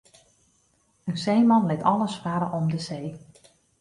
[1.03, 3.07] In seeman lit alles farre om de see.